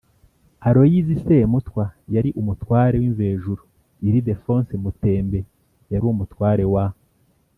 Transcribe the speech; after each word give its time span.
Aloyizi 0.67 1.15
Semutwa 1.25 1.83
yari 2.15 2.29
Umutware 2.41 2.95
w'Imvejuru; 3.01 3.63
Ildefonsi 4.07 4.73
Mutembe 4.83 5.39
yari 5.91 6.05
Umutware 6.13 6.65
wa 6.73 6.85